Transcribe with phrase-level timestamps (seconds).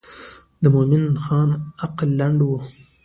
[0.61, 1.49] د مومن خان
[1.83, 2.51] عقل لنډ و.